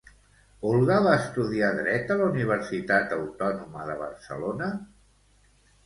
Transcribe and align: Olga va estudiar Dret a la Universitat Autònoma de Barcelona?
Olga 0.69 0.95
va 1.07 1.11
estudiar 1.17 1.69
Dret 1.81 2.15
a 2.15 2.19
la 2.23 2.31
Universitat 2.31 3.17
Autònoma 3.21 3.87
de 3.93 4.01
Barcelona? 4.05 4.77